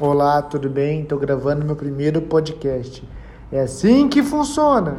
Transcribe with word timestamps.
Olá, 0.00 0.40
tudo 0.40 0.70
bem? 0.70 1.02
Estou 1.02 1.18
gravando 1.18 1.66
meu 1.66 1.74
primeiro 1.74 2.22
podcast. 2.22 3.02
É 3.50 3.62
assim 3.62 4.08
que 4.08 4.22
funciona. 4.22 4.98